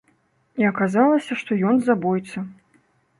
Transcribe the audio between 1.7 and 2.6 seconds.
ён забойца.